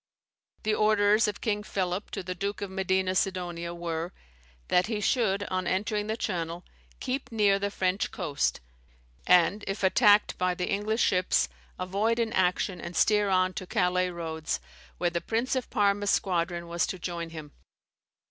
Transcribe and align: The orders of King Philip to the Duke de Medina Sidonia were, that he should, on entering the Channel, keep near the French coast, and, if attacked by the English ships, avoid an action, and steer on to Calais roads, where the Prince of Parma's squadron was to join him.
The 0.63 0.73
orders 0.73 1.27
of 1.27 1.41
King 1.41 1.61
Philip 1.61 2.09
to 2.09 2.23
the 2.23 2.33
Duke 2.33 2.57
de 2.57 2.67
Medina 2.67 3.13
Sidonia 3.13 3.71
were, 3.71 4.11
that 4.69 4.87
he 4.87 4.99
should, 4.99 5.43
on 5.51 5.67
entering 5.67 6.07
the 6.07 6.17
Channel, 6.17 6.65
keep 6.99 7.31
near 7.31 7.59
the 7.59 7.69
French 7.69 8.09
coast, 8.09 8.61
and, 9.27 9.63
if 9.67 9.83
attacked 9.83 10.39
by 10.39 10.55
the 10.55 10.71
English 10.71 11.03
ships, 11.03 11.49
avoid 11.77 12.17
an 12.17 12.33
action, 12.33 12.81
and 12.81 12.95
steer 12.95 13.29
on 13.29 13.53
to 13.53 13.67
Calais 13.67 14.09
roads, 14.09 14.59
where 14.97 15.11
the 15.11 15.21
Prince 15.21 15.55
of 15.55 15.69
Parma's 15.69 16.09
squadron 16.09 16.67
was 16.67 16.87
to 16.87 16.97
join 16.97 17.29
him. 17.29 17.51